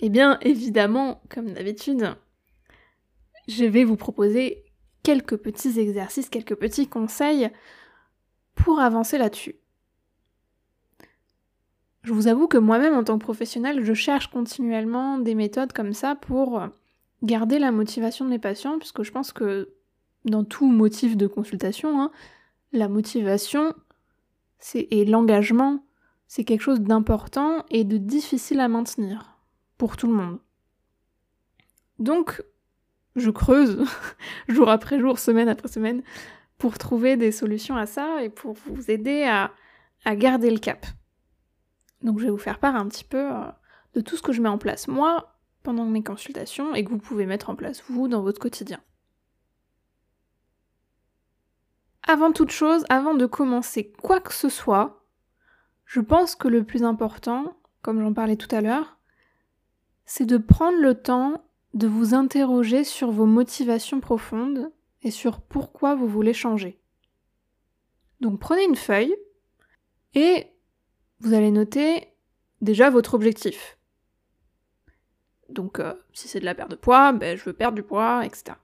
eh 0.00 0.08
bien 0.08 0.38
évidemment, 0.40 1.22
comme 1.28 1.52
d'habitude, 1.52 2.16
je 3.48 3.64
vais 3.66 3.84
vous 3.84 3.96
proposer 3.96 4.64
quelques 5.02 5.36
petits 5.36 5.78
exercices, 5.78 6.30
quelques 6.30 6.56
petits 6.56 6.88
conseils 6.88 7.50
pour 8.54 8.80
avancer 8.80 9.18
là-dessus. 9.18 9.56
Je 12.02 12.12
vous 12.12 12.26
avoue 12.26 12.48
que 12.48 12.58
moi-même, 12.58 12.94
en 12.94 13.04
tant 13.04 13.18
que 13.18 13.24
professionnel, 13.24 13.84
je 13.84 13.94
cherche 13.94 14.28
continuellement 14.28 15.18
des 15.18 15.34
méthodes 15.34 15.72
comme 15.72 15.92
ça 15.92 16.14
pour 16.16 16.62
garder 17.22 17.58
la 17.58 17.70
motivation 17.70 18.24
de 18.24 18.30
mes 18.30 18.38
patients, 18.38 18.78
puisque 18.78 19.02
je 19.02 19.12
pense 19.12 19.32
que 19.32 19.70
dans 20.24 20.44
tout 20.44 20.66
motif 20.66 21.16
de 21.16 21.26
consultation, 21.26 22.00
hein, 22.00 22.10
la 22.72 22.88
motivation 22.88 23.74
et 24.74 25.04
l'engagement, 25.04 25.84
c'est 26.26 26.44
quelque 26.44 26.62
chose 26.62 26.80
d'important 26.80 27.64
et 27.70 27.84
de 27.84 27.96
difficile 27.96 28.60
à 28.60 28.68
maintenir 28.68 29.36
pour 29.76 29.96
tout 29.96 30.06
le 30.06 30.14
monde. 30.14 30.38
Donc, 31.98 32.42
je 33.16 33.30
creuse 33.30 33.84
jour 34.48 34.68
après 34.68 34.98
jour, 34.98 35.18
semaine 35.18 35.48
après 35.48 35.68
semaine, 35.68 36.02
pour 36.58 36.78
trouver 36.78 37.16
des 37.16 37.32
solutions 37.32 37.76
à 37.76 37.86
ça 37.86 38.22
et 38.22 38.28
pour 38.28 38.54
vous 38.54 38.90
aider 38.90 39.24
à, 39.24 39.50
garder 40.16 40.50
le 40.50 40.58
cap. 40.58 40.86
Donc 42.02 42.18
je 42.18 42.24
vais 42.24 42.30
vous 42.30 42.38
faire 42.38 42.58
part 42.58 42.76
un 42.76 42.88
petit 42.88 43.04
peu 43.04 43.32
euh, 43.32 43.44
de 43.94 44.00
tout 44.00 44.16
ce 44.16 44.22
que 44.22 44.32
je 44.32 44.42
mets 44.42 44.48
en 44.48 44.58
place 44.58 44.88
moi 44.88 45.36
pendant 45.62 45.84
mes 45.84 46.02
consultations 46.02 46.74
et 46.74 46.84
que 46.84 46.90
vous 46.90 46.98
pouvez 46.98 47.26
mettre 47.26 47.50
en 47.50 47.56
place 47.56 47.82
vous 47.88 48.08
dans 48.08 48.22
votre 48.22 48.40
quotidien. 48.40 48.80
Avant 52.02 52.32
toute 52.32 52.50
chose, 52.50 52.84
avant 52.88 53.14
de 53.14 53.26
commencer 53.26 53.92
quoi 54.02 54.20
que 54.20 54.34
ce 54.34 54.48
soit, 54.48 55.04
je 55.86 56.00
pense 56.00 56.34
que 56.34 56.48
le 56.48 56.64
plus 56.64 56.82
important, 56.82 57.56
comme 57.80 58.00
j'en 58.00 58.12
parlais 58.12 58.36
tout 58.36 58.52
à 58.54 58.60
l'heure, 58.60 58.98
c'est 60.04 60.26
de 60.26 60.36
prendre 60.36 60.78
le 60.78 60.94
temps 60.94 61.44
de 61.74 61.86
vous 61.86 62.12
interroger 62.12 62.84
sur 62.84 63.12
vos 63.12 63.26
motivations 63.26 64.00
profondes 64.00 64.72
et 65.02 65.10
sur 65.10 65.40
pourquoi 65.40 65.94
vous 65.94 66.08
voulez 66.08 66.34
changer. 66.34 66.80
Donc 68.20 68.40
prenez 68.40 68.64
une 68.64 68.76
feuille 68.76 69.14
et 70.14 70.51
vous 71.22 71.34
allez 71.34 71.52
noter 71.52 72.08
déjà 72.60 72.90
votre 72.90 73.14
objectif. 73.14 73.78
Donc 75.48 75.78
euh, 75.78 75.94
si 76.12 76.26
c'est 76.26 76.40
de 76.40 76.44
la 76.44 76.54
perte 76.54 76.70
de 76.70 76.76
poids, 76.76 77.12
ben, 77.12 77.36
je 77.38 77.44
veux 77.44 77.52
perdre 77.52 77.76
du 77.76 77.82
poids, 77.82 78.26
etc. 78.26 78.56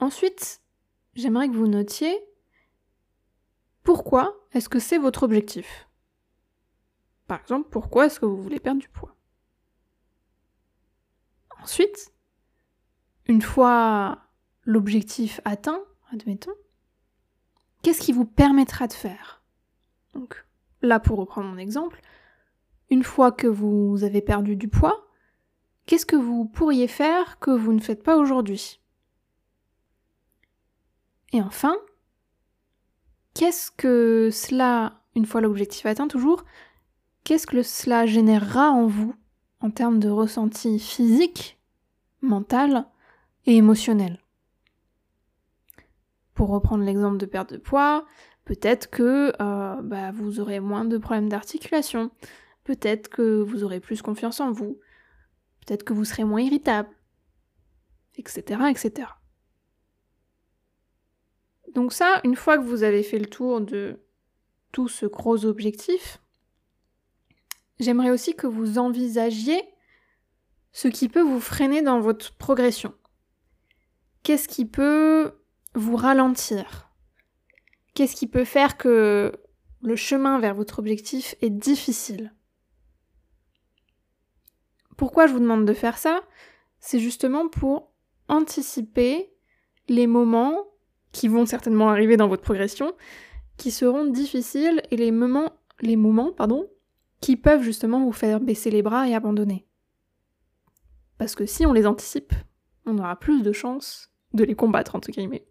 Ensuite, 0.00 0.60
j'aimerais 1.14 1.48
que 1.48 1.54
vous 1.54 1.66
notiez 1.66 2.14
pourquoi 3.82 4.36
est-ce 4.52 4.68
que 4.68 4.78
c'est 4.78 4.98
votre 4.98 5.22
objectif. 5.22 5.88
Par 7.26 7.40
exemple, 7.40 7.68
pourquoi 7.70 8.06
est-ce 8.06 8.20
que 8.20 8.26
vous 8.26 8.42
voulez 8.42 8.60
perdre 8.60 8.80
du 8.80 8.88
poids? 8.88 9.16
Ensuite, 11.62 12.12
une 13.26 13.42
fois 13.42 14.26
l'objectif 14.64 15.40
atteint, 15.44 15.80
admettons, 16.12 16.54
qu'est-ce 17.82 18.00
qui 18.00 18.12
vous 18.12 18.26
permettra 18.26 18.88
de 18.88 18.92
faire? 18.92 19.42
Là, 20.82 21.00
pour 21.00 21.18
reprendre 21.18 21.48
mon 21.48 21.58
exemple, 21.58 22.00
une 22.90 23.04
fois 23.04 23.32
que 23.32 23.46
vous 23.46 24.02
avez 24.02 24.20
perdu 24.20 24.56
du 24.56 24.68
poids, 24.68 25.06
qu'est-ce 25.86 26.06
que 26.06 26.16
vous 26.16 26.44
pourriez 26.44 26.88
faire 26.88 27.38
que 27.38 27.50
vous 27.50 27.72
ne 27.72 27.80
faites 27.80 28.02
pas 28.02 28.16
aujourd'hui? 28.16 28.80
Et 31.32 31.40
enfin, 31.40 31.76
qu'est-ce 33.34 33.70
que 33.70 34.30
cela, 34.32 35.02
une 35.14 35.26
fois 35.26 35.40
l'objectif 35.40 35.86
atteint 35.86 36.08
toujours, 36.08 36.44
qu'est-ce 37.22 37.46
que 37.46 37.62
cela 37.62 38.06
générera 38.06 38.70
en 38.70 38.86
vous 38.86 39.14
en 39.60 39.70
termes 39.70 40.00
de 40.00 40.08
ressenti 40.08 40.78
physique, 40.78 41.60
mental 42.20 42.86
et 43.46 43.56
émotionnel? 43.56 44.20
Pour 46.34 46.48
reprendre 46.48 46.84
l'exemple 46.84 47.18
de 47.18 47.26
perte 47.26 47.52
de 47.52 47.58
poids, 47.58 48.06
peut-être 48.44 48.90
que 48.90 49.32
euh, 49.40 49.82
bah, 49.82 50.10
vous 50.12 50.40
aurez 50.40 50.60
moins 50.60 50.84
de 50.84 50.98
problèmes 50.98 51.28
d'articulation, 51.28 52.10
peut-être 52.64 53.08
que 53.08 53.40
vous 53.40 53.64
aurez 53.64 53.80
plus 53.80 54.02
confiance 54.02 54.40
en 54.40 54.52
vous, 54.52 54.78
peut-être 55.60 55.84
que 55.84 55.92
vous 55.92 56.04
serez 56.04 56.24
moins 56.24 56.40
irritable, 56.40 56.88
etc., 58.16 58.62
etc. 58.70 59.08
Donc 61.74 61.92
ça, 61.92 62.20
une 62.24 62.36
fois 62.36 62.58
que 62.58 62.64
vous 62.64 62.82
avez 62.82 63.02
fait 63.02 63.18
le 63.18 63.26
tour 63.26 63.60
de 63.60 64.00
tout 64.72 64.88
ce 64.88 65.06
gros 65.06 65.44
objectif, 65.44 66.20
j'aimerais 67.78 68.10
aussi 68.10 68.34
que 68.34 68.46
vous 68.46 68.78
envisagiez 68.78 69.62
ce 70.72 70.88
qui 70.88 71.08
peut 71.08 71.22
vous 71.22 71.40
freiner 71.40 71.82
dans 71.82 72.00
votre 72.00 72.36
progression. 72.36 72.94
Qu'est-ce 74.22 74.48
qui 74.48 74.66
peut 74.66 75.32
vous 75.74 75.96
ralentir? 75.96 76.89
Qu'est-ce 78.00 78.16
qui 78.16 78.28
peut 78.28 78.46
faire 78.46 78.78
que 78.78 79.30
le 79.82 79.94
chemin 79.94 80.40
vers 80.40 80.54
votre 80.54 80.78
objectif 80.78 81.34
est 81.42 81.50
difficile? 81.50 82.34
Pourquoi 84.96 85.26
je 85.26 85.34
vous 85.34 85.38
demande 85.38 85.66
de 85.66 85.74
faire 85.74 85.98
ça? 85.98 86.22
C'est 86.78 86.98
justement 86.98 87.50
pour 87.50 87.92
anticiper 88.28 89.30
les 89.90 90.06
moments 90.06 90.64
qui 91.12 91.28
vont 91.28 91.44
certainement 91.44 91.90
arriver 91.90 92.16
dans 92.16 92.26
votre 92.28 92.40
progression, 92.40 92.94
qui 93.58 93.70
seront 93.70 94.06
difficiles 94.06 94.80
et 94.90 94.96
les 94.96 95.10
moments, 95.10 95.52
les 95.82 95.96
moments 95.96 96.32
pardon, 96.32 96.70
qui 97.20 97.36
peuvent 97.36 97.62
justement 97.62 98.02
vous 98.02 98.12
faire 98.12 98.40
baisser 98.40 98.70
les 98.70 98.80
bras 98.80 99.10
et 99.10 99.14
abandonner. 99.14 99.66
Parce 101.18 101.34
que 101.34 101.44
si 101.44 101.66
on 101.66 101.74
les 101.74 101.86
anticipe, 101.86 102.32
on 102.86 102.96
aura 102.96 103.20
plus 103.20 103.42
de 103.42 103.52
chances 103.52 104.10
de 104.32 104.44
les 104.44 104.54
combattre, 104.54 104.94
entre 104.96 105.10
guillemets. 105.10 105.49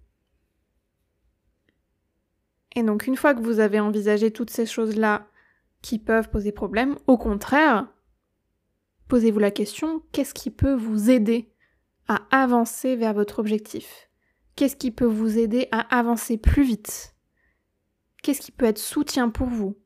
Et 2.79 2.83
donc 2.83 3.07
une 3.07 3.17
fois 3.17 3.33
que 3.33 3.41
vous 3.41 3.59
avez 3.59 3.81
envisagé 3.81 4.31
toutes 4.31 4.51
ces 4.51 4.65
choses-là 4.65 5.27
qui 5.81 5.99
peuvent 5.99 6.29
poser 6.29 6.53
problème, 6.53 6.95
au 7.07 7.17
contraire, 7.17 7.93
posez-vous 9.09 9.39
la 9.39 9.51
question, 9.51 10.01
qu'est-ce 10.13 10.33
qui 10.33 10.49
peut 10.49 10.75
vous 10.75 11.09
aider 11.09 11.51
à 12.07 12.21
avancer 12.31 12.95
vers 12.95 13.13
votre 13.13 13.39
objectif? 13.39 14.09
Qu'est-ce 14.55 14.77
qui 14.77 14.91
peut 14.91 15.03
vous 15.03 15.37
aider 15.37 15.67
à 15.73 15.81
avancer 15.93 16.37
plus 16.37 16.63
vite? 16.63 17.17
Qu'est-ce 18.23 18.39
qui 18.39 18.53
peut 18.53 18.65
être 18.65 18.77
soutien 18.77 19.27
pour 19.27 19.47
vous? 19.47 19.77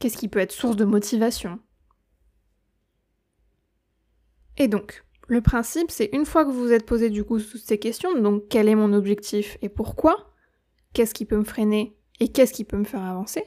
Qu'est-ce 0.00 0.18
qui 0.18 0.28
peut 0.28 0.40
être 0.40 0.52
source 0.52 0.76
de 0.76 0.84
motivation? 0.84 1.60
Et 4.58 4.68
donc, 4.68 5.02
le 5.28 5.40
principe, 5.40 5.90
c'est 5.90 6.10
une 6.12 6.26
fois 6.26 6.44
que 6.44 6.50
vous 6.50 6.64
vous 6.64 6.72
êtes 6.72 6.84
posé 6.84 7.08
du 7.08 7.24
coup 7.24 7.40
toutes 7.40 7.62
ces 7.62 7.78
questions, 7.78 8.20
donc 8.20 8.48
quel 8.50 8.68
est 8.68 8.74
mon 8.74 8.92
objectif 8.92 9.56
et 9.62 9.70
pourquoi? 9.70 10.27
Qu'est-ce 10.98 11.14
qui 11.14 11.26
peut 11.26 11.38
me 11.38 11.44
freiner 11.44 11.96
et 12.18 12.26
qu'est-ce 12.26 12.52
qui 12.52 12.64
peut 12.64 12.76
me 12.76 12.82
faire 12.82 13.04
avancer 13.04 13.44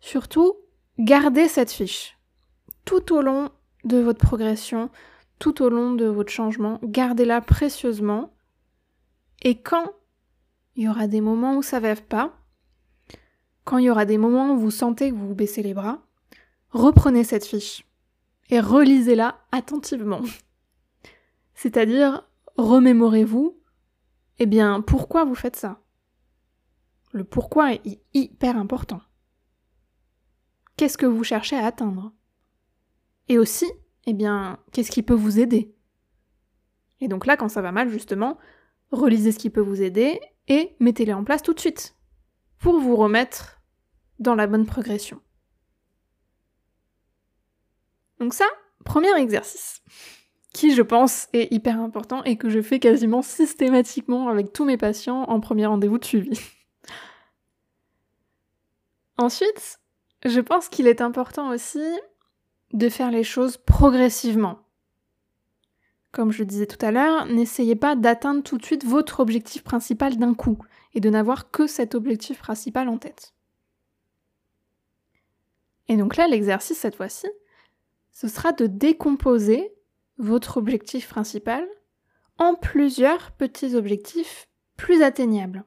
Surtout, 0.00 0.56
gardez 0.98 1.46
cette 1.46 1.70
fiche. 1.70 2.18
Tout 2.84 3.14
au 3.14 3.22
long 3.22 3.50
de 3.84 3.98
votre 3.98 4.18
progression, 4.18 4.90
tout 5.38 5.62
au 5.62 5.68
long 5.68 5.92
de 5.92 6.06
votre 6.06 6.32
changement, 6.32 6.80
gardez-la 6.82 7.40
précieusement 7.40 8.34
et 9.42 9.62
quand 9.62 9.92
il 10.74 10.82
y 10.82 10.88
aura 10.88 11.06
des 11.06 11.20
moments 11.20 11.56
où 11.56 11.62
ça 11.62 11.78
ne 11.78 11.86
va 11.86 11.94
pas, 11.94 12.36
quand 13.62 13.78
il 13.78 13.84
y 13.84 13.90
aura 13.90 14.04
des 14.04 14.18
moments 14.18 14.50
où 14.50 14.58
vous 14.58 14.72
sentez 14.72 15.10
que 15.10 15.14
vous 15.14 15.28
vous 15.28 15.34
baissez 15.36 15.62
les 15.62 15.72
bras, 15.72 16.02
reprenez 16.70 17.22
cette 17.22 17.46
fiche 17.46 17.86
et 18.50 18.58
relisez-la 18.58 19.38
attentivement. 19.52 20.22
C'est-à-dire, 21.54 22.28
remémorez-vous, 22.56 23.56
eh 24.40 24.46
bien, 24.46 24.80
pourquoi 24.80 25.24
vous 25.24 25.36
faites 25.36 25.54
ça? 25.54 25.80
Le 27.16 27.24
pourquoi 27.24 27.72
est 27.72 27.98
hyper 28.12 28.58
important. 28.58 29.00
Qu'est-ce 30.76 30.98
que 30.98 31.06
vous 31.06 31.24
cherchez 31.24 31.56
à 31.56 31.64
atteindre? 31.64 32.12
Et 33.28 33.38
aussi, 33.38 33.64
eh 34.04 34.12
bien, 34.12 34.58
qu'est-ce 34.70 34.90
qui 34.90 35.02
peut 35.02 35.14
vous 35.14 35.40
aider? 35.40 35.74
Et 37.00 37.08
donc 37.08 37.24
là, 37.24 37.38
quand 37.38 37.48
ça 37.48 37.62
va 37.62 37.72
mal, 37.72 37.88
justement, 37.88 38.36
relisez 38.90 39.32
ce 39.32 39.38
qui 39.38 39.48
peut 39.48 39.62
vous 39.62 39.80
aider 39.80 40.20
et 40.48 40.76
mettez-les 40.78 41.14
en 41.14 41.24
place 41.24 41.40
tout 41.40 41.54
de 41.54 41.58
suite 41.58 41.96
pour 42.58 42.80
vous 42.80 42.96
remettre 42.96 43.62
dans 44.18 44.34
la 44.34 44.46
bonne 44.46 44.66
progression. 44.66 45.22
Donc 48.20 48.34
ça, 48.34 48.46
premier 48.84 49.16
exercice, 49.16 49.80
qui 50.52 50.74
je 50.74 50.82
pense 50.82 51.28
est 51.32 51.50
hyper 51.50 51.80
important 51.80 52.22
et 52.24 52.36
que 52.36 52.50
je 52.50 52.60
fais 52.60 52.78
quasiment 52.78 53.22
systématiquement 53.22 54.28
avec 54.28 54.52
tous 54.52 54.66
mes 54.66 54.76
patients 54.76 55.22
en 55.22 55.40
premier 55.40 55.64
rendez-vous 55.64 55.96
de 55.96 56.04
suivi. 56.04 56.38
Ensuite, 59.18 59.80
je 60.24 60.40
pense 60.40 60.68
qu'il 60.68 60.86
est 60.86 61.00
important 61.00 61.50
aussi 61.50 61.84
de 62.72 62.88
faire 62.88 63.10
les 63.10 63.24
choses 63.24 63.56
progressivement. 63.56 64.58
Comme 66.12 66.32
je 66.32 66.40
le 66.40 66.46
disais 66.46 66.66
tout 66.66 66.84
à 66.84 66.90
l'heure, 66.90 67.26
n'essayez 67.26 67.76
pas 67.76 67.96
d'atteindre 67.96 68.42
tout 68.42 68.58
de 68.58 68.64
suite 68.64 68.84
votre 68.84 69.20
objectif 69.20 69.62
principal 69.62 70.16
d'un 70.16 70.34
coup 70.34 70.58
et 70.94 71.00
de 71.00 71.10
n'avoir 71.10 71.50
que 71.50 71.66
cet 71.66 71.94
objectif 71.94 72.38
principal 72.38 72.88
en 72.88 72.98
tête. 72.98 73.34
Et 75.88 75.96
donc 75.96 76.16
là, 76.16 76.26
l'exercice 76.26 76.78
cette 76.78 76.96
fois-ci, 76.96 77.28
ce 78.12 78.28
sera 78.28 78.52
de 78.52 78.66
décomposer 78.66 79.72
votre 80.18 80.56
objectif 80.56 81.08
principal 81.08 81.66
en 82.38 82.54
plusieurs 82.54 83.32
petits 83.32 83.74
objectifs 83.74 84.48
plus 84.76 85.02
atteignables. 85.02 85.64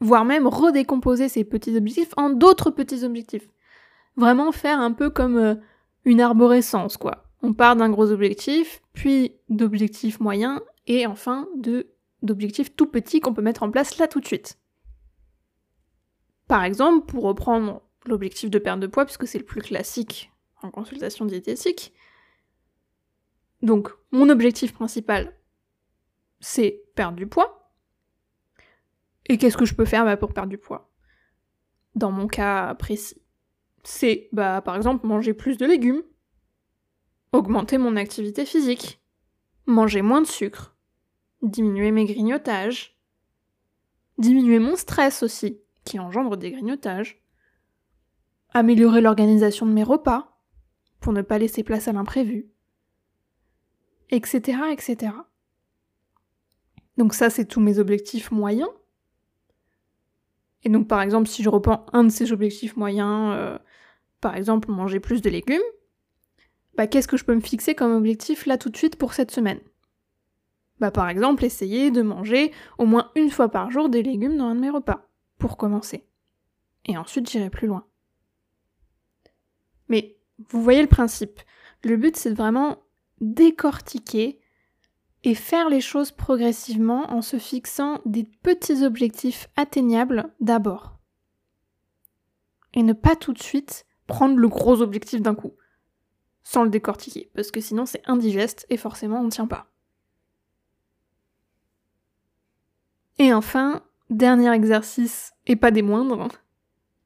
Voire 0.00 0.24
même 0.24 0.46
redécomposer 0.46 1.28
ces 1.28 1.44
petits 1.44 1.76
objectifs 1.76 2.12
en 2.16 2.30
d'autres 2.30 2.70
petits 2.70 3.04
objectifs. 3.04 3.48
Vraiment 4.16 4.52
faire 4.52 4.78
un 4.80 4.92
peu 4.92 5.10
comme 5.10 5.36
euh, 5.36 5.54
une 6.04 6.20
arborescence, 6.20 6.96
quoi. 6.96 7.24
On 7.42 7.52
part 7.52 7.76
d'un 7.76 7.90
gros 7.90 8.10
objectif, 8.10 8.82
puis 8.92 9.34
d'objectifs 9.48 10.20
moyens, 10.20 10.60
et 10.86 11.06
enfin 11.06 11.48
d'objectifs 12.22 12.74
tout 12.74 12.86
petits 12.86 13.20
qu'on 13.20 13.34
peut 13.34 13.42
mettre 13.42 13.62
en 13.62 13.70
place 13.70 13.98
là 13.98 14.08
tout 14.08 14.20
de 14.20 14.26
suite. 14.26 14.58
Par 16.48 16.64
exemple, 16.64 17.06
pour 17.06 17.24
reprendre 17.24 17.82
l'objectif 18.06 18.50
de 18.50 18.58
perte 18.58 18.80
de 18.80 18.86
poids, 18.86 19.04
puisque 19.04 19.26
c'est 19.26 19.38
le 19.38 19.44
plus 19.44 19.62
classique 19.62 20.30
en 20.62 20.70
consultation 20.70 21.24
diététique, 21.24 21.92
donc 23.62 23.90
mon 24.12 24.28
objectif 24.28 24.72
principal, 24.72 25.36
c'est 26.40 26.82
perdre 26.94 27.16
du 27.16 27.26
poids. 27.26 27.55
Et 29.28 29.38
qu'est-ce 29.38 29.56
que 29.56 29.64
je 29.64 29.74
peux 29.74 29.84
faire 29.84 30.04
bah, 30.04 30.16
pour 30.16 30.32
perdre 30.32 30.50
du 30.50 30.58
poids? 30.58 30.90
Dans 31.94 32.10
mon 32.10 32.26
cas 32.26 32.74
précis, 32.74 33.20
c'est 33.82 34.28
bah, 34.32 34.60
par 34.60 34.76
exemple 34.76 35.06
manger 35.06 35.34
plus 35.34 35.56
de 35.56 35.66
légumes, 35.66 36.02
augmenter 37.32 37.78
mon 37.78 37.96
activité 37.96 38.44
physique, 38.44 39.00
manger 39.66 40.02
moins 40.02 40.20
de 40.20 40.26
sucre, 40.26 40.76
diminuer 41.42 41.90
mes 41.90 42.04
grignotages, 42.04 42.98
diminuer 44.18 44.58
mon 44.58 44.76
stress 44.76 45.22
aussi, 45.22 45.60
qui 45.84 45.98
engendre 45.98 46.36
des 46.36 46.50
grignotages, 46.50 47.22
améliorer 48.52 49.00
l'organisation 49.00 49.66
de 49.66 49.72
mes 49.72 49.82
repas, 49.82 50.36
pour 51.00 51.12
ne 51.12 51.22
pas 51.22 51.38
laisser 51.38 51.62
place 51.62 51.88
à 51.88 51.92
l'imprévu, 51.92 52.50
etc., 54.10 54.58
etc. 54.72 55.12
Donc 56.96 57.14
ça, 57.14 57.30
c'est 57.30 57.44
tous 57.44 57.60
mes 57.60 57.78
objectifs 57.78 58.30
moyens. 58.30 58.70
Et 60.66 60.68
donc, 60.68 60.88
par 60.88 61.00
exemple, 61.00 61.28
si 61.28 61.44
je 61.44 61.48
reprends 61.48 61.86
un 61.92 62.02
de 62.02 62.08
ces 62.08 62.32
objectifs 62.32 62.76
moyens, 62.76 63.32
euh, 63.36 63.56
par 64.20 64.34
exemple, 64.34 64.68
manger 64.68 64.98
plus 64.98 65.22
de 65.22 65.30
légumes, 65.30 65.62
bah, 66.74 66.88
qu'est-ce 66.88 67.06
que 67.06 67.16
je 67.16 67.24
peux 67.24 67.36
me 67.36 67.40
fixer 67.40 67.76
comme 67.76 67.94
objectif 67.94 68.46
là 68.46 68.58
tout 68.58 68.68
de 68.68 68.76
suite 68.76 68.96
pour 68.96 69.14
cette 69.14 69.30
semaine? 69.30 69.60
Bah, 70.80 70.90
par 70.90 71.08
exemple, 71.08 71.44
essayer 71.44 71.92
de 71.92 72.02
manger 72.02 72.50
au 72.78 72.84
moins 72.84 73.12
une 73.14 73.30
fois 73.30 73.48
par 73.48 73.70
jour 73.70 73.88
des 73.88 74.02
légumes 74.02 74.36
dans 74.36 74.46
un 74.46 74.56
de 74.56 74.60
mes 74.60 74.70
repas, 74.70 75.08
pour 75.38 75.56
commencer. 75.56 76.04
Et 76.86 76.98
ensuite, 76.98 77.30
j'irai 77.30 77.48
plus 77.48 77.68
loin. 77.68 77.86
Mais 79.88 80.16
vous 80.48 80.64
voyez 80.64 80.82
le 80.82 80.88
principe. 80.88 81.38
Le 81.84 81.96
but, 81.96 82.16
c'est 82.16 82.30
de 82.30 82.36
vraiment 82.36 82.78
décortiquer 83.20 84.40
et 85.26 85.34
faire 85.34 85.68
les 85.68 85.80
choses 85.80 86.12
progressivement 86.12 87.12
en 87.12 87.20
se 87.20 87.40
fixant 87.40 88.00
des 88.06 88.22
petits 88.22 88.84
objectifs 88.84 89.48
atteignables 89.56 90.32
d'abord. 90.38 91.00
Et 92.74 92.84
ne 92.84 92.92
pas 92.92 93.16
tout 93.16 93.32
de 93.32 93.42
suite 93.42 93.86
prendre 94.06 94.36
le 94.36 94.46
gros 94.46 94.80
objectif 94.80 95.20
d'un 95.20 95.34
coup, 95.34 95.54
sans 96.44 96.62
le 96.62 96.70
décortiquer, 96.70 97.28
parce 97.34 97.50
que 97.50 97.60
sinon 97.60 97.86
c'est 97.86 98.08
indigeste 98.08 98.66
et 98.70 98.76
forcément 98.76 99.18
on 99.18 99.24
ne 99.24 99.30
tient 99.30 99.48
pas. 99.48 99.66
Et 103.18 103.34
enfin, 103.34 103.82
dernier 104.10 104.52
exercice, 104.52 105.32
et 105.48 105.56
pas 105.56 105.72
des 105.72 105.82
moindres, 105.82 106.28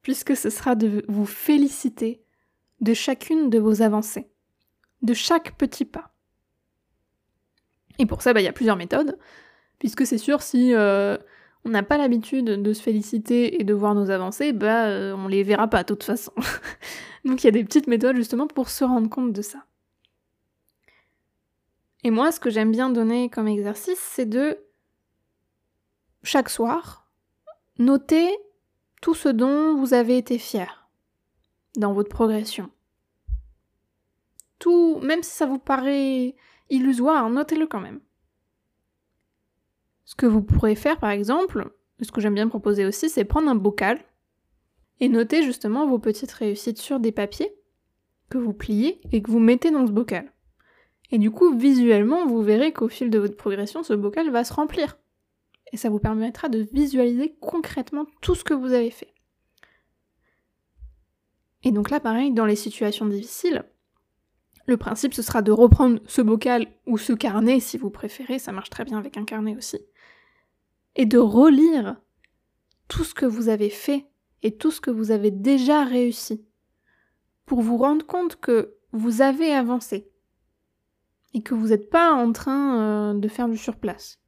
puisque 0.03 0.37
ce 0.37 0.51
sera 0.51 0.75
de 0.75 1.03
vous 1.07 1.25
féliciter 1.25 2.23
de 2.81 2.93
chacune 2.93 3.49
de 3.49 3.57
vos 3.57 3.81
avancées, 3.81 4.29
de 5.01 5.15
chaque 5.15 5.57
petit 5.57 5.85
pas. 5.85 6.10
Et 7.99 8.05
pour 8.05 8.21
ça, 8.21 8.33
bah, 8.33 8.41
il 8.41 8.45
y 8.45 8.47
a 8.47 8.53
plusieurs 8.53 8.77
méthodes, 8.77 9.17
puisque 9.79 10.05
c'est 10.05 10.17
sûr, 10.17 10.41
si 10.41 10.73
euh, 10.73 11.17
on 11.65 11.69
n'a 11.69 11.83
pas 11.83 11.97
l'habitude 11.97 12.45
de 12.45 12.73
se 12.73 12.81
féliciter 12.81 13.61
et 13.61 13.63
de 13.63 13.73
voir 13.73 13.95
nos 13.95 14.09
avancées, 14.09 14.53
bah, 14.53 14.87
euh, 14.87 15.13
on 15.15 15.27
les 15.27 15.43
verra 15.43 15.67
pas 15.67 15.83
de 15.83 15.87
toute 15.87 16.03
façon. 16.03 16.33
Donc 17.25 17.43
il 17.43 17.47
y 17.47 17.49
a 17.49 17.51
des 17.51 17.63
petites 17.63 17.87
méthodes 17.87 18.15
justement 18.15 18.47
pour 18.47 18.69
se 18.69 18.83
rendre 18.83 19.09
compte 19.09 19.33
de 19.33 19.41
ça. 19.41 19.59
Et 22.03 22.09
moi, 22.09 22.31
ce 22.31 22.39
que 22.39 22.49
j'aime 22.49 22.71
bien 22.71 22.89
donner 22.89 23.29
comme 23.29 23.47
exercice, 23.47 23.99
c'est 23.99 24.25
de, 24.25 24.57
chaque 26.23 26.49
soir, 26.49 27.07
noter 27.77 28.29
tout 29.01 29.13
ce 29.13 29.29
dont 29.29 29.75
vous 29.75 29.93
avez 29.93 30.17
été 30.17 30.37
fier 30.37 30.89
dans 31.77 31.93
votre 31.93 32.09
progression. 32.09 32.69
Tout, 34.59 34.99
même 35.01 35.23
si 35.23 35.31
ça 35.31 35.45
vous 35.45 35.59
paraît 35.59 36.35
illusoire, 36.71 37.29
notez-le 37.29 37.67
quand 37.67 37.79
même. 37.79 37.99
Ce 40.05 40.15
que 40.15 40.25
vous 40.25 40.41
pourrez 40.41 40.75
faire 40.75 40.99
par 40.99 41.11
exemple, 41.11 41.71
ce 42.01 42.11
que 42.11 42.19
j'aime 42.19 42.33
bien 42.33 42.47
proposer 42.47 42.85
aussi, 42.85 43.09
c'est 43.09 43.25
prendre 43.25 43.49
un 43.49 43.55
bocal 43.55 44.03
et 44.99 45.09
noter 45.09 45.43
justement 45.43 45.87
vos 45.87 45.99
petites 45.99 46.31
réussites 46.31 46.79
sur 46.79 46.99
des 46.99 47.11
papiers 47.11 47.53
que 48.29 48.37
vous 48.37 48.53
pliez 48.53 49.01
et 49.11 49.21
que 49.21 49.29
vous 49.29 49.39
mettez 49.39 49.71
dans 49.71 49.85
ce 49.85 49.91
bocal. 49.91 50.31
Et 51.11 51.17
du 51.17 51.29
coup, 51.29 51.55
visuellement, 51.55 52.25
vous 52.25 52.41
verrez 52.41 52.71
qu'au 52.71 52.87
fil 52.87 53.09
de 53.09 53.19
votre 53.19 53.35
progression, 53.35 53.83
ce 53.83 53.93
bocal 53.93 54.29
va 54.31 54.43
se 54.43 54.53
remplir. 54.53 54.97
Et 55.73 55.77
ça 55.77 55.89
vous 55.89 55.99
permettra 55.99 56.49
de 56.49 56.59
visualiser 56.71 57.35
concrètement 57.41 58.05
tout 58.21 58.35
ce 58.35 58.43
que 58.43 58.53
vous 58.53 58.71
avez 58.71 58.91
fait. 58.91 59.13
Et 61.63 61.71
donc 61.71 61.89
là, 61.89 61.99
pareil, 61.99 62.31
dans 62.31 62.45
les 62.45 62.55
situations 62.55 63.05
difficiles, 63.05 63.63
le 64.65 64.77
principe, 64.77 65.13
ce 65.13 65.21
sera 65.21 65.41
de 65.41 65.51
reprendre 65.51 65.99
ce 66.05 66.21
bocal 66.21 66.67
ou 66.85 66.97
ce 66.97 67.13
carnet, 67.13 67.59
si 67.59 67.77
vous 67.77 67.89
préférez, 67.89 68.39
ça 68.39 68.51
marche 68.51 68.69
très 68.69 68.85
bien 68.85 68.97
avec 68.97 69.17
un 69.17 69.25
carnet 69.25 69.55
aussi, 69.55 69.79
et 70.95 71.05
de 71.05 71.17
relire 71.17 71.97
tout 72.87 73.03
ce 73.03 73.13
que 73.13 73.25
vous 73.25 73.49
avez 73.49 73.69
fait 73.69 74.07
et 74.43 74.57
tout 74.57 74.71
ce 74.71 74.81
que 74.81 74.91
vous 74.91 75.11
avez 75.11 75.31
déjà 75.31 75.83
réussi, 75.83 76.45
pour 77.45 77.61
vous 77.61 77.77
rendre 77.77 78.05
compte 78.05 78.37
que 78.37 78.75
vous 78.91 79.21
avez 79.21 79.53
avancé, 79.53 80.09
et 81.33 81.41
que 81.41 81.53
vous 81.53 81.67
n'êtes 81.67 81.89
pas 81.89 82.13
en 82.13 82.31
train 82.31 82.79
euh, 82.79 83.13
de 83.13 83.27
faire 83.27 83.47
du 83.47 83.57
surplace. 83.57 84.19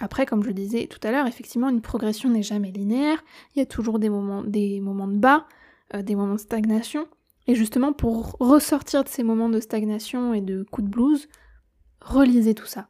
Après, 0.00 0.26
comme 0.26 0.42
je 0.42 0.50
disais 0.50 0.86
tout 0.86 0.98
à 1.02 1.10
l'heure, 1.10 1.26
effectivement, 1.26 1.68
une 1.68 1.82
progression 1.82 2.28
n'est 2.30 2.42
jamais 2.42 2.70
linéaire. 2.70 3.22
Il 3.54 3.58
y 3.58 3.62
a 3.62 3.66
toujours 3.66 3.98
des 3.98 4.08
moments, 4.08 4.42
de 4.42 5.18
bas, 5.18 5.46
euh, 5.94 6.02
des 6.02 6.14
moments 6.14 6.34
de 6.34 6.40
stagnation. 6.40 7.06
Et 7.46 7.54
justement, 7.54 7.92
pour 7.92 8.36
ressortir 8.38 9.04
de 9.04 9.08
ces 9.08 9.22
moments 9.22 9.48
de 9.48 9.60
stagnation 9.60 10.32
et 10.34 10.40
de 10.40 10.62
coups 10.62 10.86
de 10.86 10.92
blues, 10.92 11.28
relisez 12.00 12.54
tout 12.54 12.66
ça. 12.66 12.88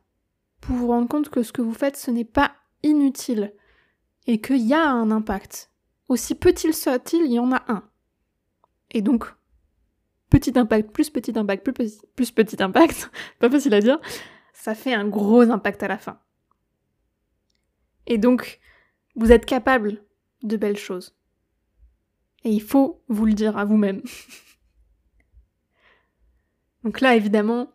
Pour 0.61 0.77
vous 0.77 0.89
rendre 0.89 1.09
compte 1.09 1.29
que 1.31 1.43
ce 1.43 1.53
que 1.53 1.63
vous 1.63 1.73
faites, 1.73 1.97
ce 1.97 2.11
n'est 2.11 2.25
pas 2.25 2.53
inutile. 2.83 3.55
Et 4.27 4.41
qu'il 4.41 4.59
y 4.59 4.75
a 4.75 4.89
un 4.89 5.11
impact. 5.11 5.71
Aussi 6.09 6.35
petit 6.35 6.73
soit-il, 6.73 7.23
il 7.25 7.33
y 7.33 7.39
en 7.39 7.53
a 7.53 7.65
un. 7.69 7.83
Et 8.91 9.01
donc, 9.01 9.25
petit 10.31 10.57
impact 10.59 10.93
plus 10.93 11.11
petit 11.11 11.37
impact 11.37 11.65
plus 11.65 11.73
petit, 11.73 12.01
plus 12.15 12.31
petit 12.31 12.63
impact, 12.63 13.11
pas 13.39 13.51
facile 13.51 13.75
à 13.75 13.81
dire, 13.81 13.99
ça 14.53 14.75
fait 14.75 14.95
un 14.95 15.09
gros 15.09 15.51
impact 15.51 15.83
à 15.83 15.89
la 15.89 15.99
fin. 15.99 16.21
Et 18.07 18.19
donc, 18.19 18.61
vous 19.17 19.33
êtes 19.33 19.47
capable 19.47 20.05
de 20.43 20.57
belles 20.57 20.79
choses. 20.79 21.17
Et 22.45 22.51
il 22.51 22.63
faut 22.63 23.03
vous 23.09 23.27
le 23.27 23.35
dire 23.35 23.57
à 23.57 23.65
vous-même. 23.65 24.03
donc 26.85 27.01
là, 27.01 27.15
évidemment, 27.15 27.69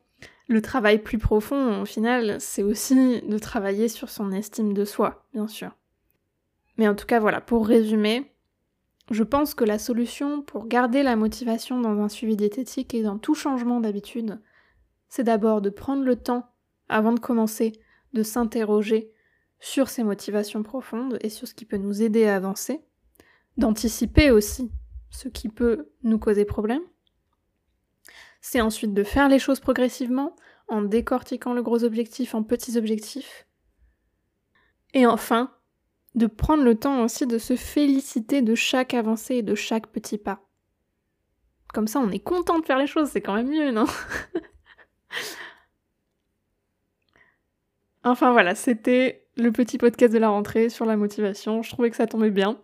le 0.48 0.62
travail 0.62 1.02
plus 1.02 1.18
profond, 1.18 1.82
au 1.82 1.86
final, 1.86 2.40
c'est 2.40 2.64
aussi 2.64 3.22
de 3.22 3.38
travailler 3.38 3.90
sur 3.90 4.10
son 4.10 4.32
estime 4.32 4.74
de 4.74 4.86
soi, 4.86 5.26
bien 5.34 5.48
sûr. 5.48 5.72
Mais 6.78 6.88
en 6.88 6.96
tout 6.96 7.06
cas, 7.06 7.20
voilà, 7.20 7.42
pour 7.42 7.68
résumer, 7.68 8.32
je 9.12 9.24
pense 9.24 9.54
que 9.54 9.64
la 9.64 9.80
solution 9.80 10.42
pour 10.42 10.68
garder 10.68 11.04
la 11.04 11.16
motivation 11.16 11.80
dans 11.80 12.00
un 12.00 12.10
suivi 12.10 12.36
diététique 12.36 12.94
et 12.94 13.04
dans 13.04 13.18
tout 13.18 13.36
changement 13.36 13.80
d'habitude, 13.80 14.40
c'est 15.10 15.24
d'abord 15.24 15.62
de 15.62 15.70
prendre 15.70 16.04
le 16.04 16.16
temps, 16.16 16.50
avant 16.90 17.14
de 17.14 17.20
commencer, 17.20 17.74
de 18.14 18.24
s'interroger 18.24 19.12
sur 19.60 19.90
ses 19.90 20.04
motivations 20.04 20.64
profondes 20.64 21.18
et 21.22 21.30
sur 21.30 21.48
ce 21.48 21.54
qui 21.54 21.66
peut 21.66 21.78
nous 21.78 22.02
aider 22.02 22.26
à 22.26 22.36
avancer, 22.36 22.82
d'anticiper 23.58 24.32
aussi 24.32 24.72
ce 25.10 25.28
qui 25.28 25.50
peut 25.50 25.92
nous 26.04 26.20
causer 26.20 26.46
problème. 26.46 26.82
C'est 28.42 28.62
ensuite 28.62 28.94
de 28.94 29.04
faire 29.04 29.30
les 29.30 29.40
choses 29.40 29.60
progressivement, 29.60 30.36
en 30.68 30.82
décortiquant 30.82 31.54
le 31.54 31.64
gros 31.64 31.84
objectif 31.84 32.36
en 32.36 32.44
petits 32.44 32.78
objectifs. 32.78 33.48
Et 34.94 35.06
enfin, 35.06 35.52
de 36.16 36.28
prendre 36.28 36.64
le 36.64 36.76
temps 36.76 37.04
aussi 37.04 37.26
de 37.28 37.38
se 37.38 37.56
féliciter 37.56 38.42
de 38.42 38.56
chaque 38.56 38.94
avancée 38.94 39.36
et 39.36 39.44
de 39.44 39.56
chaque 39.56 39.88
petit 39.88 40.18
pas. 40.18 40.42
Comme 41.74 41.88
ça, 41.88 42.00
on 42.00 42.10
est 42.10 42.20
content 42.20 42.60
de 42.60 42.66
faire 42.66 42.78
les 42.78 42.88
choses, 42.88 43.10
c'est 43.10 43.22
quand 43.22 43.36
même 43.36 43.50
mieux, 43.50 43.72
non? 43.72 43.86
Enfin 48.04 48.32
voilà, 48.32 48.56
c'était 48.56 49.28
le 49.36 49.52
petit 49.52 49.78
podcast 49.78 50.14
de 50.14 50.18
la 50.18 50.30
rentrée 50.30 50.70
sur 50.70 50.86
la 50.86 50.96
motivation. 50.96 51.62
Je 51.62 51.70
trouvais 51.70 51.90
que 51.90 51.98
ça 51.98 52.08
tombait 52.08 52.32
bien. 52.32 52.58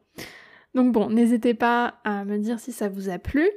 Donc 0.76 0.92
bon, 0.92 1.10
n'hésitez 1.10 1.54
pas 1.54 2.00
à 2.04 2.26
me 2.26 2.38
dire 2.38 2.60
si 2.60 2.72
ça 2.72 2.90
vous 2.90 3.10
a 3.10 3.20
plu 3.20 3.50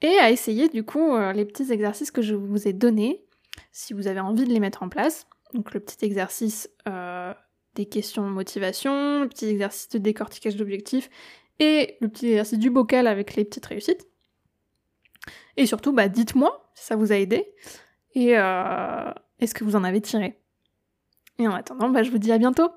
et 0.00 0.18
à 0.18 0.30
essayer 0.30 0.68
du 0.68 0.84
coup 0.84 1.14
euh, 1.14 1.32
les 1.32 1.44
petits 1.44 1.72
exercices 1.72 2.10
que 2.10 2.22
je 2.22 2.34
vous 2.34 2.68
ai 2.68 2.72
donnés 2.72 3.24
si 3.72 3.92
vous 3.92 4.06
avez 4.06 4.20
envie 4.20 4.44
de 4.44 4.52
les 4.52 4.60
mettre 4.60 4.82
en 4.82 4.88
place. 4.88 5.26
Donc 5.54 5.72
le 5.72 5.80
petit 5.80 6.04
exercice 6.04 6.68
euh, 6.88 7.32
des 7.74 7.86
questions 7.86 8.26
de 8.26 8.32
motivation, 8.32 9.22
le 9.22 9.28
petit 9.28 9.46
exercice 9.46 9.88
de 9.88 9.98
décortiquage 9.98 10.56
d'objectifs 10.56 11.10
et 11.58 11.96
le 12.00 12.08
petit 12.08 12.28
exercice 12.28 12.58
du 12.58 12.70
bocal 12.70 13.06
avec 13.06 13.34
les 13.34 13.44
petites 13.44 13.66
réussites. 13.66 14.06
Et 15.56 15.66
surtout, 15.66 15.92
bah, 15.92 16.08
dites-moi 16.08 16.70
si 16.74 16.86
ça 16.86 16.96
vous 16.96 17.12
a 17.12 17.16
aidé 17.16 17.52
et 18.14 18.36
euh, 18.38 19.12
est-ce 19.40 19.54
que 19.54 19.64
vous 19.64 19.76
en 19.76 19.84
avez 19.84 20.00
tiré. 20.00 20.38
Et 21.38 21.46
en 21.46 21.52
attendant, 21.52 21.88
bah, 21.88 22.02
je 22.02 22.10
vous 22.10 22.18
dis 22.18 22.32
à 22.32 22.38
bientôt. 22.38 22.70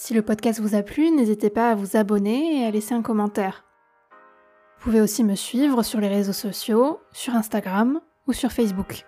Si 0.00 0.14
le 0.14 0.22
podcast 0.22 0.60
vous 0.60 0.76
a 0.76 0.82
plu, 0.82 1.10
n'hésitez 1.10 1.50
pas 1.50 1.72
à 1.72 1.74
vous 1.74 1.96
abonner 1.96 2.60
et 2.60 2.64
à 2.64 2.70
laisser 2.70 2.94
un 2.94 3.02
commentaire. 3.02 3.64
Vous 4.78 4.84
pouvez 4.84 5.00
aussi 5.00 5.24
me 5.24 5.34
suivre 5.34 5.82
sur 5.82 5.98
les 5.98 6.06
réseaux 6.06 6.32
sociaux, 6.32 7.00
sur 7.10 7.34
Instagram 7.34 8.00
ou 8.28 8.32
sur 8.32 8.52
Facebook. 8.52 9.04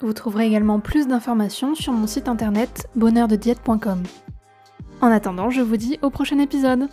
Vous 0.00 0.12
trouverez 0.12 0.46
également 0.46 0.80
plus 0.80 1.06
d'informations 1.06 1.76
sur 1.76 1.92
mon 1.92 2.08
site 2.08 2.26
internet 2.26 2.88
bonheurdediète.com. 2.96 4.02
En 5.00 5.06
attendant, 5.06 5.50
je 5.50 5.60
vous 5.60 5.76
dis 5.76 6.00
au 6.02 6.10
prochain 6.10 6.40
épisode. 6.40 6.88